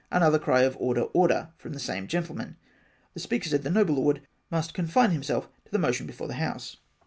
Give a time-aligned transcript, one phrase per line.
[0.11, 2.55] (Another cry of order, order, from the same gentlemen.
[3.13, 6.77] The Speaker said the Noble Lord must confine himself to the motion before the House.)